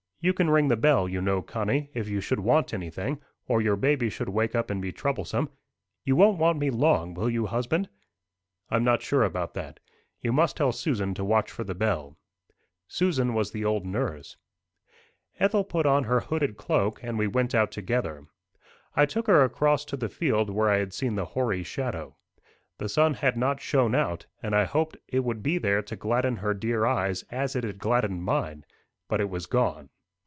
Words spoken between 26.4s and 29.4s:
dear eyes as it had gladdened mine; but it